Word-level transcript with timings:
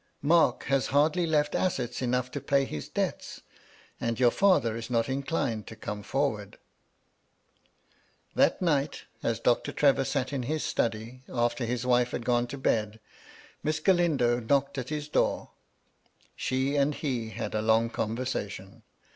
"Mark 0.23 0.63
has 0.63 0.87
hardly 0.87 1.27
left 1.27 1.53
assets 1.53 2.01
enough 2.01 2.31
to 2.31 2.41
pay 2.41 2.65
his 2.65 2.89
debts, 2.89 3.41
and 3.99 4.19
your 4.19 4.31
father 4.31 4.75
is 4.75 4.89
not 4.89 5.07
inclined 5.07 5.67
to 5.67 5.75
come 5.75 6.01
forward." 6.01 6.57
That 8.33 8.63
night, 8.63 9.03
as 9.21 9.39
Doctor 9.39 9.71
Trevor 9.71 10.03
sat 10.05 10.33
in 10.33 10.41
his 10.41 10.63
study, 10.63 11.21
aft«r 11.29 11.65
306 11.67 11.67
MY 11.67 11.67
LADY 11.67 11.69
LUDLOW. 11.69 11.73
his 11.73 11.85
wife 12.05 12.11
had 12.13 12.25
gone 12.25 12.47
to 12.47 12.57
bed, 12.57 12.99
Miss 13.61 13.79
Galindo 13.79 14.39
knocked 14.39 14.73
di 14.73 14.83
his 14.95 15.07
door. 15.07 15.51
She 16.35 16.75
and 16.75 16.95
he 16.95 17.29
had 17.29 17.53
a 17.53 17.61
long 17.61 17.91
conversation. 17.91 18.81